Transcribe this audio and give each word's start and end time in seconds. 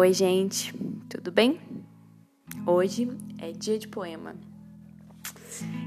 Oi, 0.00 0.12
gente, 0.12 0.72
tudo 1.08 1.32
bem? 1.32 1.60
Hoje 2.64 3.08
é 3.36 3.50
dia 3.50 3.76
de 3.80 3.88
poema. 3.88 4.36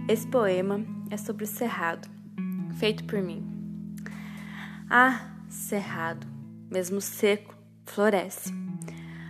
Esse 0.05 0.27
poema 0.27 0.81
é 1.09 1.15
sobre 1.15 1.45
o 1.45 1.47
cerrado, 1.47 2.09
feito 2.77 3.05
por 3.05 3.21
mim. 3.21 3.41
Ah, 4.89 5.33
cerrado, 5.47 6.27
mesmo 6.69 6.99
seco, 6.99 7.55
floresce. 7.85 8.53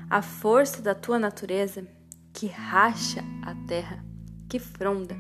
A 0.10 0.24
força 0.24 0.82
da 0.82 0.96
tua 0.96 1.20
natureza 1.20 1.88
que 2.34 2.48
racha 2.48 3.24
a 3.44 3.54
terra, 3.68 4.04
que 4.50 4.58
fronda. 4.58 5.16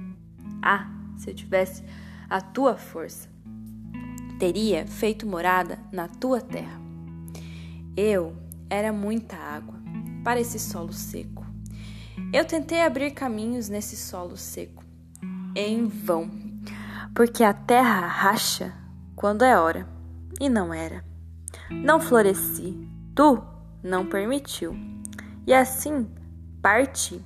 Ah, 0.59 0.89
se 1.19 1.29
eu 1.29 1.35
tivesse 1.35 1.83
a 2.27 2.41
tua 2.41 2.77
força, 2.77 3.29
teria 4.39 4.87
feito 4.87 5.27
morada 5.27 5.77
na 5.91 6.07
tua 6.07 6.41
terra. 6.41 6.81
Eu 7.95 8.40
era 8.71 8.93
muita 8.93 9.35
água 9.35 9.75
para 10.23 10.39
esse 10.39 10.57
solo 10.57 10.93
seco. 10.93 11.45
Eu 12.31 12.45
tentei 12.45 12.81
abrir 12.81 13.11
caminhos 13.11 13.67
nesse 13.67 13.97
solo 13.97 14.37
seco, 14.37 14.81
em 15.53 15.87
vão, 15.87 16.31
porque 17.13 17.43
a 17.43 17.53
terra 17.53 18.07
racha 18.07 18.73
quando 19.13 19.43
é 19.43 19.59
hora, 19.59 19.85
e 20.39 20.47
não 20.47 20.73
era. 20.73 21.03
Não 21.69 21.99
floresci, 21.99 22.87
tu 23.13 23.43
não 23.83 24.05
permitiu, 24.05 24.73
e 25.45 25.53
assim 25.53 26.07
parti. 26.61 27.21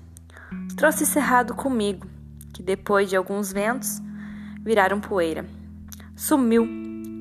Trouxe 0.76 1.06
cerrado 1.06 1.54
comigo, 1.54 2.08
que 2.56 2.64
depois 2.64 3.08
de 3.08 3.16
alguns 3.16 3.54
ventos 3.54 4.02
viraram 4.64 5.00
poeira. 5.00 5.46
Sumiu, 6.16 6.68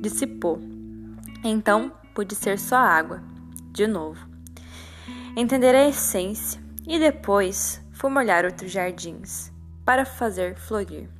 dissipou. 0.00 0.58
Então 1.44 1.92
pude 2.14 2.34
ser 2.34 2.58
só 2.58 2.76
água 2.76 3.33
de 3.74 3.88
novo. 3.88 4.26
Entender 5.36 5.74
a 5.74 5.88
essência 5.88 6.62
e 6.86 6.98
depois 6.98 7.84
fui 7.92 8.08
molhar 8.08 8.44
outros 8.44 8.70
jardins 8.70 9.52
para 9.84 10.04
fazer 10.04 10.56
florir. 10.56 11.10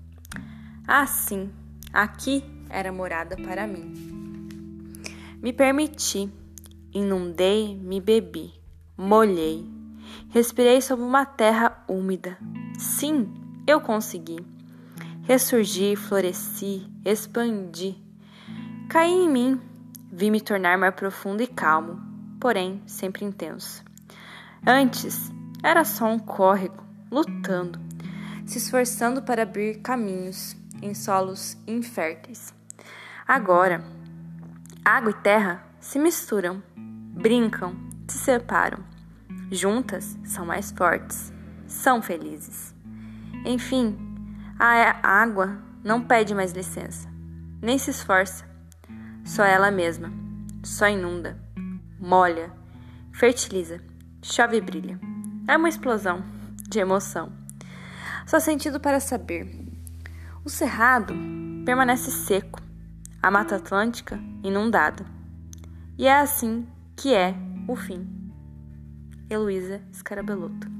Assim, 0.87 1.51
aqui 1.93 2.45
era 2.71 2.93
morada 2.93 3.37
para 3.37 3.67
mim. 3.67 3.93
Me 5.43 5.53
permiti, 5.53 6.33
inundei, 6.93 7.77
me 7.77 8.01
bebi, 8.01 8.55
molhei, 8.97 9.69
respirei 10.31 10.81
sobre 10.81 11.05
uma 11.05 11.27
terra 11.27 11.85
úmida. 11.89 12.39
Sim, 12.79 13.35
eu 13.67 13.81
consegui. 13.81 14.39
Ressurgi, 15.23 15.97
floresci, 15.97 16.87
expandi. 17.05 18.01
Caí 18.89 19.11
em 19.11 19.29
mim, 19.29 19.61
vi 20.13 20.31
me 20.31 20.41
tornar 20.41 20.79
mais 20.79 20.95
profundo 20.95 21.43
e 21.43 21.47
calmo 21.47 22.14
porém 22.45 22.83
sempre 22.87 23.25
intenso. 23.25 23.83
Antes, 24.67 25.33
era 25.63 25.83
só 25.83 26.05
um 26.05 26.19
córrego, 26.19 26.85
lutando, 27.11 27.81
se 28.45 28.59
esforçando 28.59 29.23
para 29.23 29.45
abrir 29.45 29.81
caminhos 29.81 30.55
em 30.83 30.93
solos 30.93 31.57
inférteis. 31.67 32.53
Agora, 33.27 33.83
água 34.85 35.11
e 35.11 35.15
terra 35.15 35.65
se 35.81 35.99
misturam, 35.99 36.63
brincam, 36.77 37.75
se 38.07 38.19
separam. 38.19 38.85
Juntas 39.51 40.15
são 40.23 40.45
mais 40.45 40.71
fortes, 40.71 41.33
são 41.67 42.03
felizes. 42.03 42.75
Enfim, 43.47 43.97
a 44.59 44.99
água 45.03 45.63
não 45.83 46.03
pede 46.03 46.35
mais 46.35 46.53
licença, 46.53 47.09
nem 47.63 47.79
se 47.79 47.89
esforça, 47.89 48.45
só 49.25 49.45
ela 49.45 49.71
mesma, 49.71 50.13
só 50.63 50.87
inunda 50.91 51.43
molha, 52.05 52.53
fertiliza, 53.13 53.81
chove 54.23 54.59
e 54.59 54.61
brilha. 54.61 55.01
É 55.49 55.57
uma 55.57 55.71
explosão 55.71 56.23
de 56.69 56.79
emoção. 56.79 57.33
Só 58.27 58.39
sentido 58.39 58.79
para 58.79 59.01
saber. 59.01 59.49
O 60.45 60.51
cerrado 60.51 61.15
permanece 61.65 62.11
seco, 62.11 62.61
a 63.23 63.31
Mata 63.31 63.57
Atlântica 63.57 64.21
inundada. 64.43 65.07
E 65.97 66.07
é 66.07 66.21
assim 66.21 66.67
que 66.95 67.15
é 67.15 67.35
o 67.67 67.75
fim. 67.75 68.07
Heloísa 69.31 69.81
Scarabelotto 69.95 70.75